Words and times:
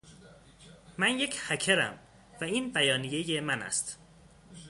من 0.97 1.19
یک 1.19 1.35
هکرم، 1.47 1.99
و 2.41 2.43
این 2.43 2.69
بیانیه 2.73 3.41
من 3.41 3.61
است. 3.61 3.99